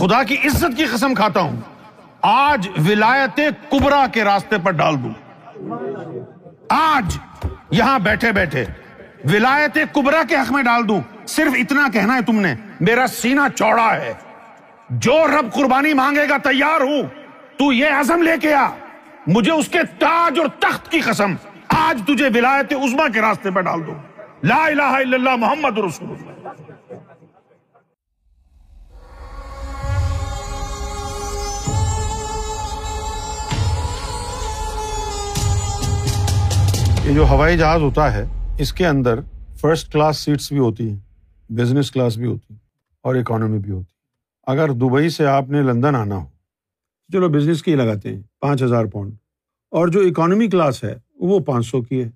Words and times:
خدا 0.00 0.22
کی 0.22 0.36
عزت 0.44 0.76
کی 0.76 0.84
قسم 0.84 1.14
کھاتا 1.14 1.40
ہوں۔ 1.40 1.60
آج 2.22 2.68
ولایت 2.88 3.40
کبرا 3.70 4.06
کے 4.12 4.24
راستے 4.24 4.58
پر 4.58 4.70
ڈال 4.70 4.94
دوں۔ 5.02 5.12
آج 6.68 7.18
یہاں 7.70 7.98
بیٹھے 7.98 8.32
بیٹھے 8.32 8.64
ولایت 9.24 9.78
کبرا 9.94 10.22
کے 10.28 10.36
حق 10.36 10.52
میں 10.52 10.62
ڈال 10.62 10.88
دوں۔ 10.88 11.00
صرف 11.26 11.52
اتنا 11.58 11.88
کہنا 11.92 12.14
ہے 12.14 12.22
تم 12.22 12.40
نے، 12.40 12.54
میرا 12.80 13.06
سینہ 13.06 13.40
چوڑا 13.56 13.96
ہے۔ 13.96 14.12
جو 14.90 15.26
رب 15.26 15.52
قربانی 15.52 15.94
مانگے 15.94 16.28
گا 16.28 16.36
تیار 16.38 16.80
ہوں۔ 16.80 17.02
تو 17.58 17.72
یہ 17.72 17.88
عزم 17.88 18.22
لے 18.22 18.32
کے 18.42 18.54
آ۔ 18.54 18.68
مجھے 19.26 19.52
اس 19.52 19.68
کے 19.68 19.78
تاج 19.98 20.38
اور 20.38 20.46
تخت 20.46 20.90
کی 20.90 21.00
قسم۔ 21.00 21.34
آج 21.68 22.02
تجھے 22.06 22.28
ولایت 22.34 22.72
عظما 22.72 23.08
کے 23.08 23.20
راستے 23.20 23.50
پر 23.50 23.60
ڈال 23.60 23.86
دوں۔ 23.86 23.94
لا 24.42 24.64
الہ 24.64 24.82
الا 24.82 25.16
اللہ 25.16 25.36
محمد 25.36 25.78
رسول 25.78 26.10
اللہ۔ 26.10 26.35
یہ 37.06 37.14
جو 37.14 37.26
ہوائی 37.26 37.58
جہاز 37.58 37.80
ہوتا 37.80 38.12
ہے، 38.12 38.24
اس 38.58 38.72
کے 38.72 38.86
اندر 38.86 39.20
فرسٹ 39.56 39.92
کلاس 39.92 40.18
سیٹس 40.18 40.52
بھی 40.52 40.58
ہوتی 40.58 40.90
ہیں 40.90 40.96
بزنس 41.52 41.90
کلاس 41.90 42.16
بھی 42.16 42.26
ہوتی 42.26 42.54
اور 43.02 43.14
اکانومی 43.14 43.58
بھی 43.58 43.70
ہوتی 43.70 43.92
اگر 44.46 44.72
دبئی 44.72 45.08
سے 45.08 45.26
آپ 45.26 45.48
نے 45.48 45.62
لندن 45.62 45.94
آنا 45.94 46.16
ہو، 46.16 46.24
چلو 47.12 47.28
بزنس 47.28 47.62
کی 47.62 47.74
لگاتے 47.74 48.14
ہیں، 48.14 48.22
پانچ 48.40 48.62
ہزار 48.62 48.84
پاؤنڈ 48.84 49.12
اور 49.70 49.88
جو 49.88 50.00
اکانومی 50.00 50.48
کلاس 50.48 50.84
ہے، 50.84 50.94
وہ 51.14 51.40
پانچ 51.40 51.66
سو 51.66 51.82
کی 51.82 52.04
ہے۔ 52.04 52.10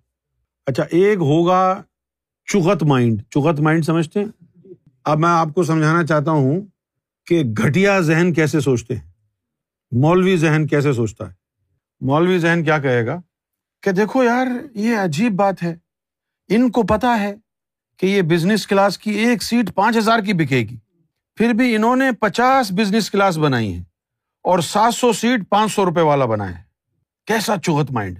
اچھا 0.66 0.84
ایک 0.90 1.18
ہوگا 1.18 1.82
چغت 2.46 2.82
مائنڈ۔ 2.82 3.22
چغت 3.30 3.60
مائنڈ 3.60 3.84
سمجھتے 3.84 4.20
ہیں؟ 4.20 4.26
اب 5.04 5.18
میں 5.18 5.28
آپ 5.28 5.48
کو 5.54 5.62
سمجھانا 5.62 6.06
چاہتا 6.06 6.30
ہوں 6.30 6.60
کہ 7.26 7.42
گھٹیا 7.58 8.00
ذہن 8.00 8.32
کیسے 8.32 8.60
سوچتے 8.60 8.94
ہیں؟ 8.96 9.10
مولوی 9.92 10.36
ذہن 10.36 10.66
کیسے 10.66 10.92
سوچتا 10.92 11.28
ہے؟ 11.28 11.34
مولوی 12.00 12.38
ذہن 12.38 12.64
کیا 12.64 12.78
کہے 12.78 13.06
گا؟ 13.06 13.20
کہ 13.80 13.92
دیکھو 13.92 14.24
یار، 14.24 14.46
یہ 14.74 14.96
عجیب 14.96 15.32
بات 15.32 15.62
ہے۔ 15.62 15.76
ان 16.48 16.70
کو 16.70 16.82
پتا 16.82 17.18
ہے 17.20 17.34
کہ 17.96 18.06
یہ 18.06 18.22
بزنس 18.22 18.66
کلاس 18.66 18.98
کی 18.98 19.10
ایک 19.10 19.42
سیٹ 19.42 19.74
پانچ 19.74 19.96
ہزار 19.96 20.18
کی 20.18 20.32
بکے 20.32 20.58
گی۔ 20.58 20.76
پھر 21.34 21.52
بھی 21.52 21.76
انہوں 21.76 21.96
نے 21.96 22.12
پچاس 22.12 22.72
بزنس 22.72 23.10
کلاس 23.10 23.38
بنائی 23.38 23.74
ہے 23.74 23.80
اور 24.42 24.58
سات 24.58 24.94
سو 24.94 25.12
سیٹ 25.12 25.48
پانچ 25.48 25.72
سو 25.72 25.84
روپے 25.84 26.00
والا 26.00 26.24
بنا 26.24 26.58
ہے۔ 26.58 26.62
کیسا 27.26 27.56
چوہت 27.62 27.90
مائنڈ 27.90 28.18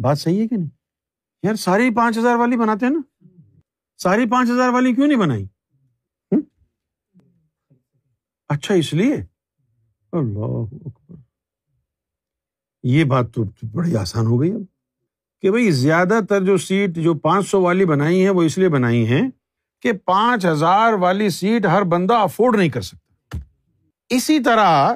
بات 0.00 0.18
صحیح 0.18 0.42
ہے 0.42 0.48
کہ 0.48 0.56
نہیں؟ 0.56 0.68
یار، 1.42 1.54
ساری 1.54 1.94
پانچ 1.94 2.18
ہزار 2.18 2.36
والی 2.36 2.56
بناتے 2.56 2.86
ہیں 2.86 2.92
نا۔ 2.92 3.00
ساری 3.98 4.30
پانچ 4.30 4.50
ہزار 4.50 4.68
والی 4.68 4.94
کیوں 4.94 5.06
نہیں 5.06 5.18
بنائی؟ 5.18 5.46
اچھا 8.48 8.74
اس 8.74 8.94
لیے؟ 8.94 9.14
اللہ 10.12 10.74
یہ 12.84 13.04
بات 13.04 13.34
تو 13.34 13.44
بڑی 13.72 13.96
آسان 13.96 14.26
ہو 14.26 14.40
گئی 14.40 14.52
اب 14.52 14.60
کہ 15.42 15.50
بھائی 15.50 15.70
زیادہ 15.70 16.20
تر 16.28 16.44
جو 16.44 16.56
سیٹ 16.56 16.90
جو 16.90 17.14
پانچ 17.14 17.48
سو 17.48 17.60
والی 17.60 17.84
بنائی 17.84 18.24
ہے 18.24 18.30
وہ 18.30 18.42
اس 18.42 18.58
لیے 18.58 18.68
بنائی 18.68 19.08
ہے 19.08 19.20
کہ 19.82 19.92
پانچ 19.92 20.46
ہزار 20.46 20.92
والی 20.92 21.28
سیٹ 21.28 21.66
ہر 21.66 21.82
بندہ 21.82 22.14
افورڈ 22.14 22.56
نہیں 22.56 22.68
کر 22.68 22.80
سکتا۔ 22.80 23.38
اسی 24.08 24.40
طرح 24.40 24.94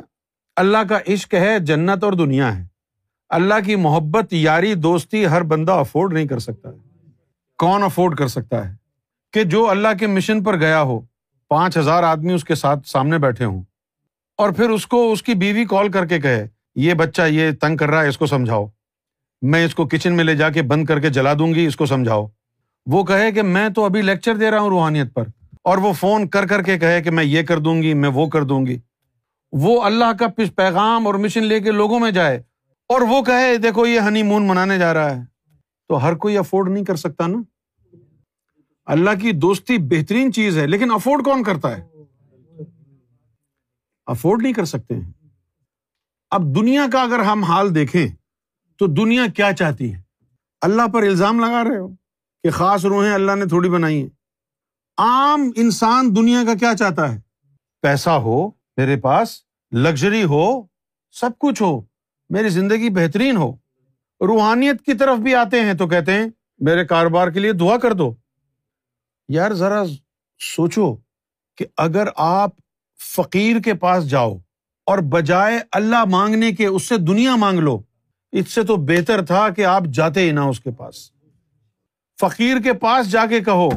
اللہ 0.57 0.79
کا 0.89 0.99
عشق 1.13 1.35
ہے، 1.35 1.59
جنت 1.59 2.05
اور 2.05 2.13
دنیا 2.13 2.59
ہے۔ 2.59 2.67
اللہ 3.29 3.55
کی 3.65 3.77
محبت، 3.77 4.33
یاری، 4.33 4.75
دوستی 4.75 5.27
ہر 5.27 5.43
بندہ 5.43 5.73
افورڈ 5.73 6.13
نہیں 6.13 6.27
کر 6.27 6.39
سکتا۔ 6.39 6.71
کون 7.59 7.83
افورڈ 7.83 8.17
کر 8.19 8.29
سکتا 8.29 8.71
ہے؟ 8.71 8.77
کہ 9.33 9.45
جو 9.45 9.71
اللہ 9.71 9.89
کے 10.01 10.07
مشن 10.07 10.45
پر 10.45 10.57
گیا 10.57 10.83
ہو، 10.83 11.01
پانچ 11.49 11.79
ہزار 11.79 12.03
آدمی 12.03 12.33
اس 12.33 12.45
کے 12.45 12.55
ساتھ 12.55 12.89
سامنے 12.89 13.19
بیٹھے 13.19 13.45
ہوں 13.45 13.63
اور 14.37 14.51
پھر 14.51 14.71
اس 14.71 14.87
کو 14.87 15.13
اس 15.13 15.23
کی 15.23 15.35
بیوی 15.35 15.65
کال 15.65 15.91
کر 15.91 16.07
کے 16.07 16.21
کہے 16.21 16.49
یہ 16.79 16.95
بچہ 16.95 17.23
یہ 17.23 17.51
تنگ 17.61 17.77
کر 17.77 17.91
رہا 17.91 18.03
ہے، 18.03 18.09
اس 18.09 18.19
کو 18.19 18.27
سمجھاؤ۔ 18.27 18.67
میں 19.43 19.65
اس 19.65 19.75
کو 19.75 19.87
کچن 19.87 20.17
میں 20.17 20.25
لے 20.25 20.35
جا 20.37 20.49
کے 20.51 20.63
بند 20.63 20.85
کر 20.85 21.01
کے 21.01 21.09
جلا 21.09 21.33
دوں 21.35 21.55
گی، 21.55 21.67
اس 21.67 21.77
کو 21.77 21.87
سمجھاؤ۔ 21.87 22.27
وہ 22.87 23.05
کہے 23.05 23.31
کہ 23.33 23.43
میں 23.43 23.69
تو 23.69 23.85
ابھی 23.85 24.03
لیکچر 24.03 24.37
دے 24.37 24.51
رہا 24.51 24.61
ہوں 24.61 24.69
روحانیت 24.69 25.13
پر، 25.15 25.25
اور 25.65 25.79
وہ 25.79 25.93
فون 25.93 26.29
کر 26.29 26.47
کر 26.47 26.63
کے 26.63 26.79
کہے 26.79 27.03
کہ 27.03 27.11
میں 27.11 27.25
یہ 27.25 27.43
کر 27.43 27.59
دوں 27.59 27.83
گی، 27.83 27.95
میں 27.95 28.09
وہ 28.09 28.27
کر 28.27 28.45
دوں 28.45 28.67
گی۔ 28.67 28.79
وہ 29.53 29.83
اللہ 29.83 30.13
کا 30.19 30.27
پیغام 30.57 31.07
اور 31.07 31.15
مشن 31.15 31.45
لے 31.45 31.61
کے 31.61 31.71
لوگوں 31.71 32.01
میں 32.01 32.11
جائے، 32.11 32.43
اور 32.89 33.01
وہ 33.01 33.23
کہے، 33.23 33.57
دیکھو 33.57 33.87
یہ 33.87 34.01
ہنی 34.01 34.23
مون 34.23 34.47
منانے 34.49 34.79
جا 34.79 34.95
رہا 34.95 35.17
ہے۔ 35.17 35.23
تو 35.89 36.03
ہر 36.05 36.15
کوئی 36.15 36.39
افورڈ 36.39 36.69
نہیں 36.69 36.85
کر 36.85 36.97
سکتا 36.97 37.27
نا۔ 37.27 37.39
اللہ 38.85 39.19
کی 39.21 39.33
دوستی 39.33 39.79
بہترین 39.79 40.33
چیز 40.33 40.59
ہے، 40.59 40.67
لیکن 40.67 40.91
افورڈ 40.91 41.25
کون 41.25 41.43
کرتا 41.43 41.77
ہے؟ 41.77 41.87
افورڈ 44.07 44.43
نہیں 44.43 44.53
کر 44.53 44.65
سکتے۔ 44.65 44.95
ہیں 44.95 45.18
اب 46.31 46.43
دنیا 46.57 46.87
کا 46.93 47.03
اگر 47.03 47.19
ہم 47.19 47.45
حال 47.45 47.75
دیکھیں 47.75 48.09
تو 48.79 48.87
دنیا 48.87 49.23
کیا 49.37 49.53
چاہتی 49.53 49.95
ہے؟ 49.95 50.03
اللہ 50.61 50.83
پر 50.93 51.03
الزام 51.03 51.41
لگا 51.41 51.65
رہے 51.65 51.79
ہو 51.79 51.89
کہ 52.43 52.51
خاص 52.51 52.85
روحیں 52.85 53.13
اللہ 53.13 53.33
نے 53.33 53.47
تھوڑی 53.47 53.71
بنائی 53.71 54.03
ہیں۔ 54.03 54.09
عام 54.99 55.51
انسان 55.57 56.17
دنیا 56.17 56.45
کا 56.47 56.55
کیا 56.55 56.75
چاہتا 56.79 57.15
ہے؟ 57.15 57.21
پیسہ 57.83 58.11
ہو، 58.11 58.49
میرے 58.49 58.97
پاس 58.97 59.41
لگژری 59.73 60.25
ہو، 60.25 60.63
سب 61.11 61.31
کچھ 61.39 61.63
ہو، 61.63 61.81
میری 62.31 62.49
زندگی 62.49 62.91
بہترین 62.91 63.37
ہو۔ 63.37 63.53
روحانیت 64.21 64.83
کی 64.83 64.95
طرف 64.95 65.19
بھی 65.19 65.35
آتے 65.35 65.61
ہیں 65.61 65.75
تو 65.75 65.89
کہتے 65.89 66.13
ہیں، 66.13 66.27
میرے 66.59 66.87
کاروبار 66.87 67.29
کے 67.29 67.41
لیے 67.41 67.53
دعا 67.53 67.77
کر 67.77 67.93
دو۔ 67.93 68.15
یار 69.29 69.51
ذرا 69.51 69.85
سوچو 70.57 70.97
کہ 71.57 71.65
اگر 71.77 72.09
آپ 72.17 72.51
فقیر 73.17 73.61
کے 73.61 73.75
پاس 73.75 74.11
جاؤ 74.11 74.39
اور 74.89 74.99
بجائے 74.99 75.61
اللہ 75.73 76.05
مانگنے 76.05 76.53
کے 76.53 76.67
اس 76.67 76.83
سے 76.83 76.97
دنیا 76.97 77.37
مانگ 77.37 77.59
لو، 77.59 77.81
اس 78.33 78.55
سے 78.55 78.63
تو 78.63 78.77
بہتر 78.77 79.25
تھا 79.25 79.49
کہ 79.49 79.65
آپ 79.65 79.83
جاتے 79.85 80.21
ہی 80.21 80.31
نہ 80.31 80.41
اس 80.41 80.61
کے 80.61 80.71
پاس۔ 80.71 80.95
فقیر 82.21 82.59
کے 82.59 82.73
پاس 82.73 83.11
جا 83.11 83.27
کے 83.27 83.41
کہو 83.41 83.69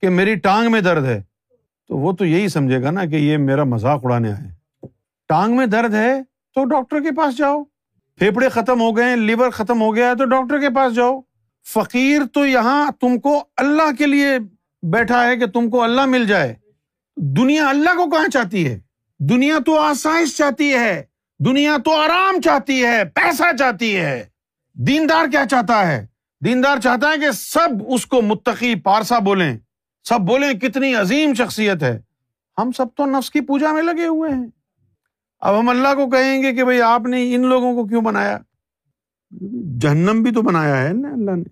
کہ 0.00 0.08
میری 0.08 0.34
ٹانگ 0.34 0.72
میں 0.72 0.80
درد 0.80 1.04
ہے۔ 1.04 1.22
تو 1.88 1.96
وہ 1.96 2.12
تو 2.12 2.24
یہی 2.24 2.48
سمجھے 2.48 2.82
گا 2.82 2.90
نا 2.90 3.04
کہ 3.04 3.16
یہ 3.16 3.36
میرا 3.36 3.64
مذاق 3.64 4.00
اڑانے 4.04 4.32
آئے۔ 4.32 4.50
ٹانگ 5.28 5.56
میں 5.56 5.66
درد 5.66 5.94
ہے 5.94 6.22
تو 6.54 6.64
ڈاکٹر 6.64 7.00
کے 7.00 7.10
پاس 7.10 7.36
جاؤ۔ 7.36 7.64
پھیپڑے 8.18 8.48
ختم 8.48 8.80
ہو 8.80 8.96
گئے، 8.96 9.16
لیور 9.16 9.50
ختم 9.50 9.82
ہو 9.82 9.94
گیا 9.94 10.10
ہے 10.10 10.14
تو 10.14 10.24
ڈاکٹر 10.24 10.60
کے 10.60 10.70
پاس 10.70 10.94
جاؤ۔ 10.94 11.20
فقیر 11.68 12.20
تو 12.32 12.46
یہاں 12.46 12.90
تم 13.00 13.20
کو 13.20 13.44
اللہ 13.56 13.94
کے 13.98 14.06
لیے 14.06 14.38
بیٹھا 14.82 15.26
ہے 15.26 15.36
کہ 15.36 15.46
تم 15.46 15.70
کو 15.70 15.82
اللہ 15.82 16.06
مل 16.06 16.26
جائے۔ 16.26 16.54
دنیا 17.16 17.68
اللہ 17.68 17.90
کو 17.90 18.10
کہاں 18.10 18.28
چاہتی 18.28 18.68
ہے؟ 18.68 18.87
دنیا 19.18 19.58
تو 19.66 19.78
آسائش 19.78 20.36
چاہتی 20.36 20.74
ہے، 20.74 21.02
دنیا 21.38 21.76
تو 21.84 21.92
آرام 21.92 22.40
چاہتی 22.40 22.84
ہے، 22.84 23.04
پیسہ 23.04 23.56
چاہتی 23.58 23.96
ہے۔ 23.96 24.26
دیندار 24.74 25.30
کیا 25.30 25.44
چاہتا 25.50 25.88
ہے؟ 25.88 26.06
دیندار 26.44 26.76
چاہتا 26.78 27.08
ہے 27.08 27.18
کہ 27.18 27.30
سب 27.30 27.68
اس 27.88 28.06
کو 28.06 28.22
متقی 28.22 28.74
پارسا 28.74 29.18
بولیں۔ 29.18 29.58
سب 30.04 30.20
بولیں 30.20 30.52
کتنی 30.52 30.94
عظیم 30.94 31.34
شخصیت 31.34 31.82
ہے۔ 31.82 32.00
ہم 32.58 32.72
سب 32.72 32.86
تو 32.96 33.06
نفس 33.06 33.30
کی 33.30 33.40
پوجا 33.40 33.72
میں 33.72 33.82
لگے 33.82 34.06
ہوئے 34.06 34.32
ہیں۔ 34.32 34.46
اب 35.40 35.58
ہم 35.58 35.68
اللہ 35.68 35.94
کو 35.94 36.10
کہیں 36.10 36.42
گے 36.42 36.52
کہ 36.52 36.64
بھائی 36.64 36.82
آپ 36.82 37.00
نے 37.00 37.34
ان 37.34 37.46
لوگوں 37.46 37.74
کو 37.74 37.86
کیوں 37.86 38.02
بنایا؟ 38.02 38.38
جہنم 39.80 40.22
بھی 40.22 40.32
تو 40.32 40.42
بنایا 40.42 40.82
ہے 40.82 40.92
نا 40.92 41.08
اللہ 41.08 41.30
نے۔ 41.30 41.44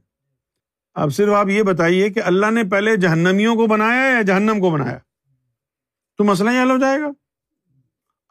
اب 0.94 1.14
صرف 1.14 1.32
آپ 1.32 1.48
یہ 1.48 1.62
بتائیے 1.62 2.10
کہ 2.10 2.20
اللہ 2.24 2.50
نے 2.50 2.64
پہلے 2.64 2.96
جہنمیوں 2.96 3.56
کو 3.56 3.66
بنایا 3.66 4.12
یا 4.12 4.22
جہنم 4.22 4.60
کو 4.60 4.70
بنایا؟ 4.70 4.98
تو 6.18 6.24
مسئلہ 6.24 6.50
ہی 6.50 6.62
حل 6.62 6.70
ہو 6.70 6.78
جائے 6.78 7.00
گا۔ 7.00 7.08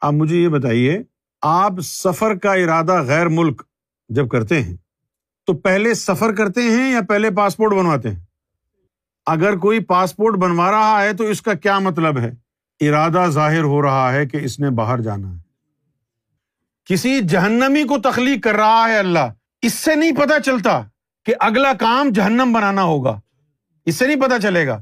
آپ 0.05 0.13
مجھے 0.13 0.37
یہ 0.37 0.47
بتائیے، 0.47 1.03
آپ 1.41 1.73
سفر 1.83 2.35
کا 2.35 2.53
ارادہ 2.53 3.01
غیر 3.01 3.27
ملک 3.27 3.63
جب 4.09 4.29
کرتے 4.29 4.63
ہیں، 4.63 4.77
تو 5.45 5.53
پہلے 5.53 5.93
سفر 5.93 6.35
کرتے 6.35 6.61
ہیں 6.61 6.91
یا 6.91 6.99
پہلے 7.09 7.31
پاسپورٹ 7.31 7.73
بنواتے 7.73 8.11
ہیں؟ 8.11 8.19
اگر 9.25 9.57
کوئی 9.57 9.79
پاسپورٹ 9.79 10.35
بنوا 10.35 10.71
رہا 10.71 11.03
ہے 11.03 11.13
تو 11.13 11.23
اس 11.23 11.41
کا 11.41 11.53
کیا 11.53 11.79
مطلب 11.79 12.19
ہے؟ 12.19 12.31
ارادہ 12.87 13.25
ظاہر 13.29 13.63
ہو 13.63 13.81
رہا 13.81 14.13
ہے 14.13 14.25
کہ 14.25 14.37
اس 14.37 14.59
نے 14.59 14.69
باہر 14.69 15.01
جانا 15.01 15.31
ہے۔ 15.31 15.37
کسی 16.85 17.21
جہنمی 17.21 17.83
کو 17.83 17.97
تخلیق 17.97 18.43
کر 18.43 18.55
رہا 18.55 18.89
ہے 18.89 18.97
اللہ، 18.97 19.33
اس 19.61 19.73
سے 19.73 19.95
نہیں 19.95 20.11
پتا 20.11 20.39
چلتا 20.39 20.81
کہ 21.25 21.33
اگلا 21.39 21.73
کام 21.73 22.09
جہنم 22.09 22.53
بنانا 22.53 22.83
ہوگا۔ 22.83 23.19
اس 23.85 23.95
سے 23.95 24.07
نہیں 24.07 24.21
پتا 24.21 24.39
چلے 24.39 24.67
گا۔ 24.67 24.81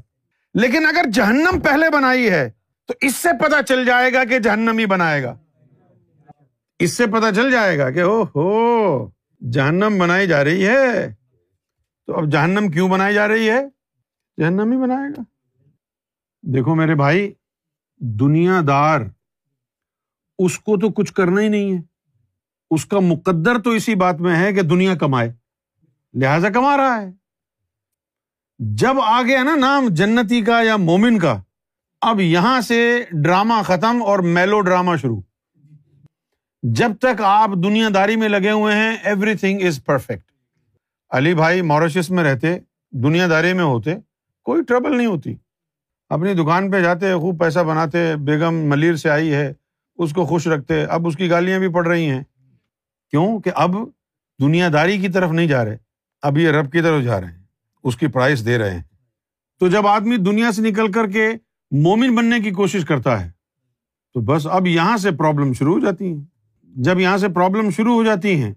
لیکن 0.54 0.86
اگر 0.86 1.04
جہنم 1.12 1.60
پہلے 1.60 1.90
بنائی 1.90 2.30
ہے 2.30 2.50
تو 2.86 2.94
اس 3.00 3.16
سے 3.16 3.28
پتا 3.44 3.62
چل 3.62 3.84
جائے 3.84 4.12
گا 4.12 4.24
کہ 4.24 4.38
جہنم 4.38 4.78
ہی 4.78 4.86
بنائے 4.86 5.22
گا۔ 5.22 5.38
اس 6.78 6.92
سے 6.92 7.06
پتا 7.06 7.32
چل 7.32 7.52
جائے 7.52 7.78
گا 7.78 7.90
کہ 7.90 8.02
او 8.02 8.22
ہو 8.22 9.10
جہنم 9.40 9.98
بنائی 9.98 10.26
جا 10.26 10.44
رہی 10.44 10.66
ہے۔ 10.66 11.14
تو 12.06 12.16
اب 12.16 12.32
جہنم 12.32 12.70
کیوں 12.70 12.88
بنائی 12.88 13.14
جا 13.14 13.28
رہی 13.28 13.50
ہے؟ 13.50 13.68
جہنم 14.40 14.72
ہی 14.72 14.76
بنائے 14.76 15.10
گا۔ 15.10 15.22
دیکھو 16.42 16.74
میرے 16.74 16.94
بھائی، 16.94 17.32
دنیا 17.98 18.60
دار، 18.68 19.00
اس 20.38 20.58
کو 20.58 20.76
تو 20.76 20.92
کچھ 20.92 21.12
کرنا 21.12 21.40
ہی 21.40 21.48
نہیں 21.48 21.72
ہے۔ 21.72 21.82
اس 22.70 22.86
کا 22.86 23.00
مقدر 23.00 23.58
تو 23.58 23.70
اسی 23.70 23.94
بات 23.94 24.20
میں 24.20 24.36
ہے 24.36 24.52
کہ 24.52 24.62
دنیا 24.62 24.94
کمائے۔ 24.94 25.32
لہذا 26.14 26.50
کما 26.50 26.76
رہا 26.76 27.02
ہے۔ 27.02 27.12
جب 28.58 29.00
آ 29.00 29.22
گیا 29.22 29.42
نا 29.42 29.56
نام 29.56 29.88
جنتی 29.90 30.42
کا 30.42 30.62
یا 30.62 30.76
مومن 30.76 31.18
کا 31.18 31.42
اب 32.06 32.20
یہاں 32.20 32.60
سے 32.60 33.04
ڈرامہ 33.10 33.54
ختم 33.64 34.02
اور 34.02 34.18
میلو 34.18 34.60
ڈرامہ 34.60 34.96
شروع۔ 34.96 35.20
جب 36.62 36.90
تک 37.00 37.20
آپ 37.20 37.50
دنیا 37.64 37.88
داری 37.94 38.16
میں 38.16 38.28
لگے 38.28 38.50
ہوئے 38.50 38.74
ہیں 38.74 38.96
every 39.04 39.34
thing 39.34 39.60
is 39.62 39.84
perfect 39.84 40.22
Ali 41.10 41.34
بھائی 41.34 41.62
موریشس 41.62 42.10
میں 42.10 42.24
رہتے، 42.24 42.58
دنیا 42.90 43.26
داری 43.28 43.52
میں 43.52 43.64
ہوتے، 43.64 43.94
کوئی 44.42 44.62
ٹربل 44.62 44.96
نہیں 44.96 45.06
ہوتی۔ 45.06 45.34
اپنی 46.08 46.34
دکان 46.34 46.70
پہ 46.70 46.80
جاتے، 46.80 47.14
خوب 47.14 47.40
پیسہ 47.40 47.58
بناتے، 47.58 48.16
بیگم 48.16 48.54
ملیر 48.54 48.96
سے 48.96 49.10
آئی 49.10 49.32
ہے، 49.32 49.52
اس 49.98 50.12
کو 50.12 50.24
خوش 50.24 50.46
رکھتے، 50.46 50.84
اب 50.84 51.06
اس 51.06 51.16
کی 51.16 51.30
گالیاں 51.30 51.58
بھی 51.58 51.68
پڑ 51.68 51.86
رہی 51.86 52.10
ہیں۔ 52.10 52.22
کیوں 53.10 53.38
کہ 53.38 53.50
اب 53.54 53.74
دنیا 54.40 54.68
داری 54.72 54.98
کی 54.98 55.08
طرف 55.08 55.30
نہیں 55.30 55.46
جا 55.46 55.64
رہے، 55.64 55.76
اب 56.22 56.38
یہ 56.38 56.50
رب 56.50 56.72
کی 56.72 56.80
طرف 56.80 57.02
جا 57.02 57.20
رہے 57.20 57.28
ہیں، 57.28 57.42
اس 57.84 57.96
کی 57.96 58.06
پرائز 58.06 58.46
دے 58.46 58.58
رہے 58.58 58.70
ہیں۔ 58.70 58.82
تو 59.60 59.68
جب 59.68 59.86
آدمی 59.86 60.16
دنیا 60.16 60.52
سے 60.52 60.62
نکل 60.62 60.92
کر 60.92 61.06
کے 61.06 61.32
مومن 61.70 62.14
بننے 62.14 62.40
کی 62.40 62.50
کوشش 62.50 62.84
کرتا 62.84 63.24
ہے، 63.24 63.30
تو 64.14 64.20
بس 64.20 64.46
اب 64.50 64.66
یہاں 64.66 64.96
سے 64.96 65.10
پرابلم 65.10 65.52
شروع 65.52 65.74
ہو 65.74 65.80
جاتی 65.80 66.04
ہیں۔ 66.04 66.24
جب 66.62 67.00
یہاں 67.00 67.16
سے 67.16 67.28
پرابلم 67.28 67.70
شروع 67.70 67.94
ہو 67.94 68.04
جاتی 68.04 68.42
ہیں، 68.42 68.54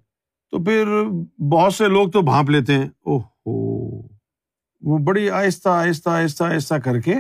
تو 0.52 0.64
پھر 0.64 1.04
بہت 1.42 1.74
سے 1.74 1.88
لوگ 1.88 2.10
تو 2.10 2.22
بھانپ 2.22 2.50
لیتے 2.50 2.74
ہیں۔ 2.74 2.90
اوہ 3.06 3.22
وہ 4.82 4.98
بڑی 4.98 5.30
آہستہ 5.30 5.70
آہستہ 5.70 6.10
آہستہ 6.10 6.44
آہستہ 6.44 6.76
کر 6.76 7.00
کے 7.00 7.14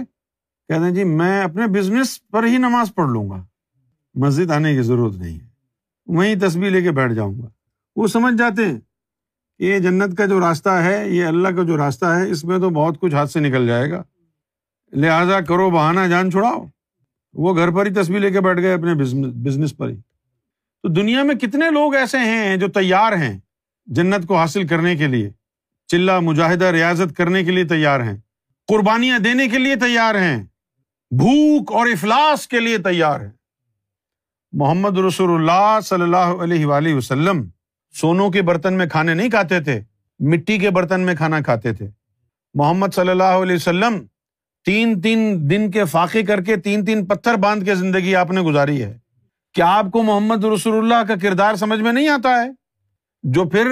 کہتے 0.67 0.79
ہیں 0.79 0.91
جی 0.91 1.03
میں 1.03 1.41
اپنے 1.41 1.67
بزنس 1.67 2.27
پر 2.27 2.43
ہی 2.43 2.57
نماز 2.57 2.95
پڑھ 2.95 3.09
لوں 3.09 3.29
گا۔ 3.29 3.45
مسجد 4.15 4.51
آنے 4.51 4.75
کی 4.75 4.81
ضرورت 4.81 5.15
نہیں 5.15 5.39
ہے۔ 5.39 5.47
وہیں 6.07 6.35
تصویر 6.41 6.69
لے 6.71 6.81
کے 6.81 6.91
بیٹھ 6.91 7.13
جاؤں 7.13 7.39
گا۔ 7.39 7.47
وہ 7.95 8.07
سمجھ 8.07 8.37
جاتے 8.37 8.65
ہیں 8.65 8.79
کہ 9.57 9.63
یہ 9.63 9.79
جنت 9.79 10.17
کا 10.17 10.25
جو 10.25 10.39
راستہ 10.39 10.69
ہے، 10.69 11.09
یہ 11.09 11.25
اللہ 11.25 11.47
کا 11.47 11.63
جو 11.63 11.77
راستہ 11.77 12.05
ہے، 12.05 12.29
اس 12.29 12.43
میں 12.43 12.59
تو 12.59 12.69
بہت 12.69 12.99
کچھ 12.99 13.15
ہاتھ 13.15 13.31
سے 13.31 13.39
نکل 13.39 13.67
جائے 13.67 13.91
گا۔ 13.91 14.03
لہٰذا 14.93 15.39
کرو 15.41 15.69
بہانا 15.69 16.07
جان 16.07 16.31
چھوڑاؤ 16.31 16.65
وہ 17.33 17.55
گھر 17.55 17.71
پر 17.71 17.85
ہی 17.85 17.93
تصویر 17.93 18.19
لے 18.19 18.31
کے 18.31 18.41
بیٹھ 18.41 18.59
گئے 18.59 18.73
اپنے 18.73 18.93
بزنس 19.43 19.77
پر 19.77 19.89
ہی۔ 19.89 19.95
تو 20.83 20.87
دنیا 20.87 21.23
میں 21.23 21.35
کتنے 21.35 21.69
لوگ 21.71 21.95
ایسے 21.95 22.17
ہیں 22.17 22.57
جو 22.57 22.67
تیار 22.67 23.13
ہیں 23.13 23.39
جنت 23.85 24.27
کو 24.27 24.37
حاصل 24.37 24.67
کرنے 24.67 24.95
کے 24.95 25.07
لیے 25.07 25.29
چلا 25.87 26.19
مجاہدہ، 26.19 26.65
ریاضت 26.65 27.15
کرنے 27.17 27.43
کے 27.43 27.51
لیے 27.51 27.63
تیار 27.63 27.99
ہیں، 27.99 28.17
قربانیاں 28.67 29.19
دینے 29.19 29.47
کے 29.47 29.57
لیے 29.57 29.75
تیار 29.75 30.15
ہیں، 30.15 30.43
بھوک 31.11 31.71
اور 31.71 31.87
افلاس 31.87 32.47
کے 32.47 32.59
لیے 32.59 32.77
تیار 32.77 33.19
ہیں۔ 33.19 33.31
محمد 34.51 34.97
رسول 34.97 35.29
اللہ 35.35 35.79
صلی 35.83 36.01
اللہ 36.01 36.43
علیہ 36.43 36.65
وآلہ 36.65 36.93
وسلم 36.95 37.47
سونوں 37.95 38.29
کے 38.29 38.41
برتن 38.41 38.73
میں 38.73 38.85
کھانے 38.85 39.13
نہیں 39.13 39.29
کھاتے 39.29 39.59
تھے، 39.59 39.81
مٹی 40.19 40.57
کے 40.57 40.69
برتن 40.69 41.01
میں 41.01 41.15
کھانا 41.15 41.41
کھاتے 41.41 41.73
تھے۔ 41.73 41.89
محمد 42.53 42.93
صلی 42.95 43.09
اللہ 43.09 43.41
علیہ 43.43 43.55
وسلم 43.55 44.05
تین 44.67 45.01
تین 45.01 45.49
دن 45.49 45.71
کے 45.71 45.85
فاقے 45.85 46.23
کر 46.23 46.41
کے 46.41 46.55
تین 46.55 46.85
تین 46.85 47.05
پتھر 47.05 47.33
باندھ 47.33 47.65
کے 47.65 47.75
زندگی 47.75 48.15
آپ 48.15 48.31
نے 48.31 48.41
گزاری 48.41 48.83
ہے۔ 48.83 48.97
کیا 49.53 49.65
آپ 49.67 49.85
کو 49.91 50.03
محمد 50.03 50.43
رسول 50.43 50.77
اللہ 50.77 51.07
کا 51.07 51.15
کردار 51.21 51.55
سمجھ 51.55 51.79
میں 51.79 51.91
نہیں 51.91 52.07
آتا 52.07 52.43
ہے؟ 52.43 52.49
جو 53.23 53.45
پھر 53.45 53.67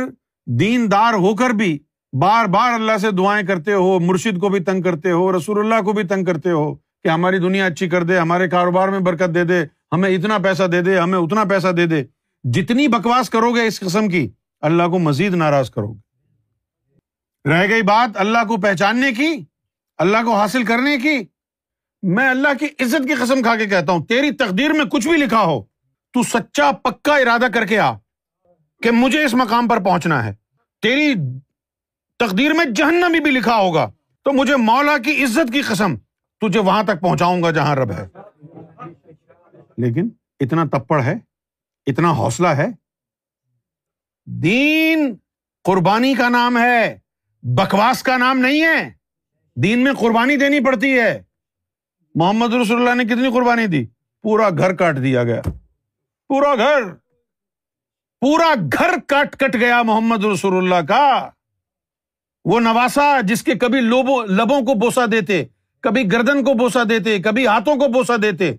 دین 0.46 0.92
دار 0.92 1.14
ہو 1.14 1.36
کر 1.36 1.50
بھی 1.50 1.80
بار 2.22 2.46
بار 2.46 2.74
اللہ 2.74 2.98
سے 3.02 3.12
دعائیں 3.12 3.48
کرتے 3.48 3.74
ہو، 3.74 4.00
مرشد 4.00 4.40
کو 4.40 4.50
بھی 4.50 4.60
تنگ 4.60 4.82
کرتے 4.82 5.12
ہو، 5.12 5.38
رسول 5.38 5.60
اللہ 5.60 5.82
کو 5.82 5.94
بھی 5.94 6.04
تنگ 6.04 6.24
کرتے 6.24 6.52
ہو 6.52 6.76
کہ 6.76 7.08
ہماری 7.08 7.38
دنیا 7.38 7.66
اچھی 7.66 7.90
کر 7.90 8.04
دے، 8.04 8.18
ہمارے 8.18 8.48
کاروبار 8.48 8.90
میں 8.90 9.00
برکت 9.00 9.36
دے 9.36 9.44
دے، 9.44 9.64
ہمیں 9.92 10.10
اتنا 10.10 10.38
پیسہ 10.38 10.64
دے 10.64 10.82
دے، 10.82 11.00
ہمیں 11.00 11.20
اتنا 11.20 11.44
پیسہ 11.44 11.68
دے 11.68 11.86
دے۔ 11.86 12.04
جتنی 12.44 12.88
بکواس 12.88 13.30
کرو 13.30 13.56
گے 13.56 13.66
اس 13.66 13.80
قسم 13.80 14.08
کی، 14.08 14.32
اللہ 14.62 14.84
کو 14.84 15.00
مزید 15.00 15.34
ناراض 15.34 15.70
کرو 15.70 15.94
گے۔ 15.94 16.00
رہ 17.50 17.68
گئی 17.70 17.82
بات 17.82 18.18
اللہ 18.18 18.46
کو 18.48 18.58
پہچاننے 18.58 19.12
کی۔ 19.12 19.55
اللہ 19.98 20.18
کو 20.26 20.36
حاصل 20.36 20.64
کرنے 20.64 20.98
کی؟ 20.98 21.20
میں 22.04 22.30
اللہ 22.30 22.48
کی 22.60 22.66
عزت 22.66 23.08
کی 23.08 23.14
قسم 23.14 23.42
کھا 23.42 23.56
کے 23.56 23.66
کہتا 23.66 23.92
ہوں، 23.92 24.06
تیری 24.06 24.32
تقدیر 24.32 24.74
میں 24.74 24.86
کچھ 24.86 25.08
بھی 25.08 25.18
لکھا 25.18 25.42
ہو، 25.42 25.64
تو 26.14 26.24
سچا 26.24 26.72
پکا 26.72 27.16
ارادہ 27.16 27.46
کر 27.54 27.66
کے 27.66 27.80
آ، 27.80 27.94
کہ 28.84 28.92
مجھے 28.92 29.26
اس 29.26 29.34
مقام 29.34 29.68
پر 29.68 29.84
پہنچنا 29.84 30.26
ہے۔ 30.26 30.34
تیری 30.82 31.14
تقدیر 32.20 32.54
میں 32.54 32.66
جہنمی 32.66 33.20
بھی 33.20 33.32
لکھا 33.32 33.56
ہوگا، 33.56 33.92
تو 34.24 34.34
مجھے 34.34 34.56
مولا 34.56 34.98
کی 34.98 35.24
عزت 35.24 35.54
کی 35.54 35.62
قسم، 35.62 35.96
تجھے 36.42 36.60
وہاں 36.60 36.84
تک 36.84 37.02
پہنچاؤں 37.02 37.44
گا 37.44 37.52
جہاں 37.52 37.76
رب 37.76 37.92
ہے۔ 37.92 38.08
لیکن 39.78 40.10
اتنا 40.40 40.66
تپڑ 40.66 41.04
ہے، 41.04 41.14
اتنا 41.88 42.12
حوصلہ 42.12 42.48
ہے۔ 42.48 42.68
دین 44.26 45.16
قربانی 45.64 46.14
کا 46.14 46.30
نام 46.30 46.58
ہے، 46.58 47.00
بکواس 47.44 48.04
کا 48.04 48.18
نام 48.18 48.40
نہیں 48.40 48.62
ہے۔ 48.62 48.95
دین 49.56 49.84
میں 49.84 49.94
قربانی 49.94 50.36
دینی 50.36 50.60
پڑتی 50.60 51.00
ہے۔ 51.00 51.24
محمد 52.16 52.54
رسول 52.54 52.78
اللہ 52.78 53.04
نے 53.04 53.04
کتنی 53.04 53.30
قربانی 53.34 53.68
دی؟ 53.68 53.86
پورا 54.22 54.50
گھر 54.50 54.76
کاٹ 54.76 54.98
دیا 55.04 55.24
گیا۔ 55.24 55.42
پورا 56.28 56.56
گھر۔ 56.56 56.94
پورا 58.22 58.54
گھر 58.74 58.90
کٹ 59.08 59.36
کٹ 59.36 59.56
گیا 59.56 59.82
محمد 59.82 60.26
رسول 60.26 60.58
اللہ 60.58 60.88
کا۔ 60.88 61.30
وہ 62.46 62.60
نواسا 62.60 63.22
جس 63.22 63.44
کے 63.44 63.56
کبھی 63.56 63.82
لوبوں 63.82 64.26
لبوں 64.26 64.62
کو 64.62 64.74
بوسا 64.74 65.06
دیتے، 65.12 65.46
کبھی 65.82 66.12
گردن 66.12 66.44
کو 66.44 66.54
بوسا 66.54 66.84
دیتے، 66.90 67.20
کبھی 67.20 67.48
ہاتھوں 67.48 67.76
کو 67.76 67.88
بوسا 67.88 68.14
دیتے، 68.22 68.56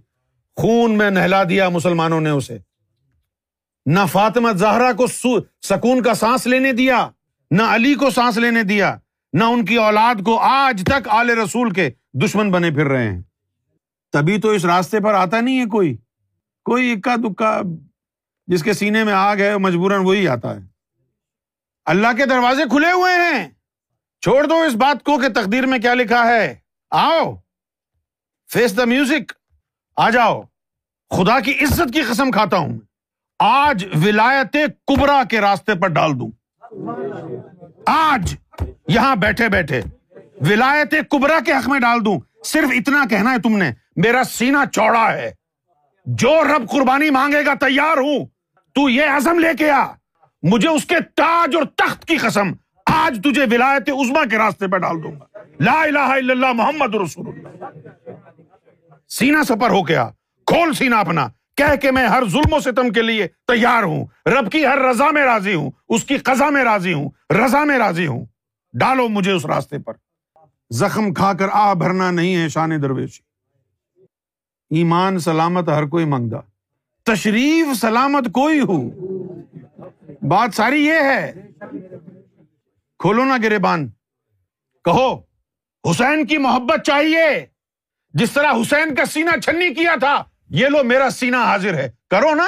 خون 0.57 0.99
میں 0.99 1.11
نہلا 1.11 1.45
دیا 1.45 1.69
مسلمانوں 1.69 2.21
نے 2.21 2.31
اسے۔ 2.31 2.59
نہ 3.87 4.01
فاطمہ 4.13 4.53
زہرا 4.53 4.93
کو 4.93 5.07
سکون 5.63 6.03
کا 6.03 6.15
سانس 6.15 6.47
لینے 6.47 6.73
دیا، 6.73 7.09
نہ 7.51 7.63
علی 7.63 7.95
کو 7.95 8.11
سانس 8.11 8.37
لینے 8.37 8.63
دیا۔ 8.63 8.97
نہ 9.33 9.45
ان 9.45 9.65
کی 9.65 9.77
اولاد 9.77 10.15
کو 10.25 10.39
آج 10.39 10.83
تک 10.87 11.09
آل 11.09 11.31
رسول 11.31 11.71
کے 11.71 11.91
دشمن 12.13 12.51
بنے 12.51 12.71
پھر 12.71 12.87
رہے 12.87 13.11
ہیں۔ 13.11 13.23
تبھی 14.13 14.41
تو 14.41 14.49
اس 14.49 14.65
راستے 14.65 15.01
پر 15.01 15.15
آتا 15.15 15.41
نہیں 15.41 15.61
ہے 15.61 15.67
کوئی۔ 15.67 15.97
کوئی 16.65 16.93
اکا 16.93 17.17
دکا 17.17 17.61
جس 18.47 18.63
کے 18.63 18.73
سینے 18.73 19.05
میں 19.05 19.13
آگ 19.13 19.37
ہے، 19.37 19.59
مجبوراً 19.59 20.05
وہی 20.05 20.29
آتا 20.29 20.57
ہے۔ 20.57 20.61
اللہ 21.85 22.09
کے 22.17 22.27
دروازے 22.27 22.63
کھلے 22.65 22.93
ہوئے 22.93 23.15
ہیں۔ 23.15 23.49
چھوڑ 24.21 24.47
دو 24.47 24.63
اس 24.63 24.75
بات 24.75 25.05
کو 25.05 25.19
کہ 25.19 25.29
تقدیر 25.29 25.67
میں 25.67 25.79
کیا 25.79 25.95
لکھا 25.95 26.29
ہے۔ 26.29 26.55
آؤ 26.91 27.35
فیس 28.53 28.77
دا 28.77 28.85
میوزک 28.85 29.33
آ 29.97 30.11
جاؤ۔ 30.11 30.43
خدا 31.17 31.41
کی 31.41 31.53
عزت 31.53 31.95
کی 31.95 32.03
قسم 32.03 32.31
کھاتا 32.31 32.57
ہوں۔ 32.57 32.79
آج 33.39 33.87
ولایت 34.07 34.57
کبرا 34.87 35.23
کے 35.31 35.41
راستے 35.41 35.75
پر 35.75 35.89
ڈال 35.89 36.21
دوں۔ 36.21 36.31
آج 37.87 38.37
یہاں 38.89 39.17
بیٹھے 39.17 39.49
بیٹھے 39.49 39.83
ولایت 40.41 40.95
کبرا 41.11 41.39
کے 41.47 41.53
حق 41.53 41.69
میں 41.69 41.81
ڈال 41.81 42.05
دوں۔ 42.05 42.21
صرف 42.45 42.69
اتنا 42.73 43.05
کہنا 43.11 43.33
ہے 43.33 43.39
تم 43.39 43.57
نے، 43.57 43.71
میرا 43.97 44.25
سینا 44.25 44.67
چوڑا 44.67 45.13
ہے۔ 45.13 45.33
جو 46.07 46.45
رب 46.45 46.71
قربانی 46.71 47.11
مانگے 47.11 47.47
گا 47.47 47.55
تیار 47.55 47.97
ہوں۔ 47.97 48.27
تو 48.75 48.89
یہ 48.89 49.05
عزم 49.05 49.39
لے 49.39 49.49
کے 49.59 49.71
آ۔ 49.71 49.87
مجھے 50.43 50.69
اس 50.69 50.85
کے 50.85 50.95
تاج 51.01 51.57
اور 51.57 51.65
تخت 51.65 52.05
کی 52.05 52.17
قسم 52.17 52.53
آج 52.87 53.21
تجھے 53.25 53.45
ولایت 53.51 53.91
عزما 53.91 54.25
کے 54.31 54.39
راستے 54.39 54.67
پہ 54.69 54.79
ڈال 54.79 55.03
دوں 55.03 55.13
گا۔ 55.13 55.39
لا 55.61 55.83
الہ 55.83 55.99
الا 55.99 56.33
اللہ 56.33 56.53
محمد 56.53 56.95
رسول 56.95 57.27
اللہ۔ 57.29 57.65
سینا 59.09 59.45
سفر 59.45 59.71
ہو 59.71 59.89
گیا 59.89 60.11
کھول 60.47 60.73
سینا 60.73 61.01
اپنا۔ 61.01 61.29
کہہ 61.57 61.77
کے 61.77 61.91
میں 61.91 62.09
ہر 62.09 62.29
ظلم 62.29 62.53
و 62.53 62.61
ستم 62.61 62.91
کے 62.91 63.03
لیے 63.03 63.27
تیار 63.27 63.83
ہوں۔ 63.83 64.07
رب 64.27 64.53
کی 64.53 64.67
ہر 64.67 64.79
رضا 64.79 65.11
میں 65.11 65.25
راضی 65.25 65.55
ہوں، 65.55 65.71
اس 65.89 66.05
کی 66.05 66.19
قزا 66.19 66.51
میں 66.51 66.65
راضی 66.65 66.93
ہوں، 66.93 67.11
رضا 67.31 67.65
میں 67.65 67.79
راضی 67.79 68.07
ہوں۔ 68.07 68.27
ڈالو 68.73 69.09
مجھے 69.09 69.33
اس 69.33 69.47
راستے 69.47 69.79
پر۔ 69.79 69.93
زخم 70.71 71.15
کھا 71.15 71.33
کر 71.33 71.47
آ 71.53 71.73
بھرنا 71.73 72.11
نہیں 72.11 72.37
ہے 72.37 72.49
شان 72.49 72.83
درویشی۔ 72.83 73.23
ایمان 74.71 75.19
سلامت 75.19 75.69
ہر 75.69 75.87
کوئی 75.87 76.05
منگا 76.05 76.41
تشریف 77.05 77.81
سلامت 77.81 78.25
کوئی 78.25 78.61
ہو۔ 78.61 78.91
بات 80.23 80.55
ساری 80.55 80.87
یہ 80.87 80.93
ہے۔ 80.93 81.33
کھولو 82.99 83.25
نا 83.25 83.37
گرے 83.43 83.59
بان۔ 83.59 83.89
کہو، 84.85 85.23
حسین 85.91 86.27
کی 86.27 86.39
محبت 86.39 86.81
چاہیے۔ 86.87 87.47
جس 88.15 88.33
طرح 88.33 88.53
حسین 88.53 88.95
کا 88.95 89.05
سینا 89.05 89.41
چھنی 89.45 89.75
کیا 89.75 89.95
تھا 90.01 90.25
یہ 90.49 90.69
لو 90.69 90.85
میرا 90.85 91.11
سینا 91.11 91.45
حاضر 91.45 91.75
ہے۔ 91.75 91.91
کرو 92.11 92.35
نا۔ 92.35 92.47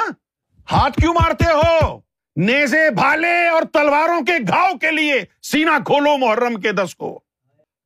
ہاتھ 0.71 1.01
کیوں 1.01 1.13
مارتے 1.13 1.45
ہو؟ 1.45 1.99
نیزے 2.35 2.91
بھالے 2.91 3.47
اور 3.47 3.61
تلواروں 3.73 4.21
کے 4.21 4.33
گھاؤ 4.47 4.77
کے 4.77 4.91
لیے 4.91 5.25
سینا 5.41 5.77
کھولو 5.85 6.17
محرم 6.17 6.61
کے 6.61 6.71
دس 6.71 6.95
کو۔ 6.95 7.19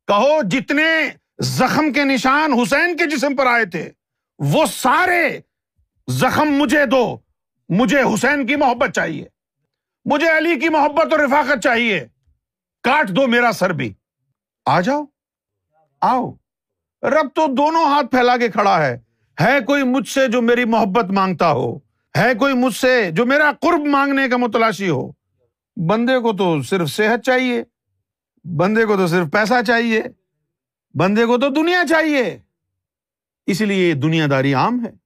کہو 0.08 0.42
جتنے 0.44 1.10
زخم 1.40 1.94
کے 1.94 2.04
نشان 2.04 2.54
حسین 2.54 2.98
کے 2.98 3.06
جسم 3.06 3.36
پر 3.36 3.46
آئے 3.46 3.66
تھے، 3.66 3.92
وہ 4.40 4.66
سارے 4.66 5.40
زخم 6.10 6.46
مجھے 6.46 6.86
دو۔ 6.86 7.18
مجھے 7.70 8.02
حسین 8.02 8.46
کی 8.46 8.56
محبت 8.56 8.90
چاہیے۔ 8.90 9.26
مجھے 10.06 10.38
علی 10.38 10.60
کی 10.60 10.70
محبت 10.70 11.12
اور 11.12 11.20
رفاقت 11.20 11.64
چاہیے۔ 11.64 12.08
کاٹ 12.84 13.10
دو 13.10 13.28
میرا 13.28 13.52
سر 13.52 13.70
بھی۔ 13.70 13.94
آ 14.66 14.82
جاؤ۔ 14.82 15.04
آؤ۔ 16.02 16.32
رب 17.04 17.28
تو 17.36 17.48
دونوں 17.48 17.86
ہاتھ 17.86 18.08
پھیلا 18.08 18.38
کے 18.38 18.50
کھڑا 18.50 18.86
ہے۔ 18.86 19.00
ہے 19.42 19.60
کوئی 19.68 19.84
مجھ 19.84 20.08
سے 20.08 20.28
جو 20.28 20.42
میری 20.42 20.66
محبت 20.66 21.06
مانگتا 21.06 21.52
ہو؟ 21.52 21.78
ہے 22.18 22.36
کوئی 22.36 22.54
مجھ 22.54 22.76
سے 22.76 23.12
جو 23.12 23.26
میرا 23.26 23.52
قرب 23.62 23.86
مانگنے 23.86 24.30
کا 24.30 24.38
متلاشی 24.38 24.90
ہو؟ 24.90 25.12
بندے 25.90 26.20
کو 26.20 26.34
تو 26.34 26.62
صرف 26.62 26.90
صحت 26.90 27.26
چاہیے، 27.26 27.64
بندے 28.58 28.86
کو 28.86 28.98
تو 28.98 29.08
صرف 29.08 29.28
پیسہ 29.32 29.54
چاہیے، 29.68 30.04
بندے 30.96 31.26
کو 31.26 31.38
تو 31.38 31.50
دنیا 31.50 31.84
چاہیے۔ 31.90 32.40
اس 33.46 33.62
لیے 33.62 33.90
یہ 33.90 33.94
دنیا 33.94 34.28
داری 34.30 34.54
عام 34.54 34.86
ہے۔ 34.86 35.03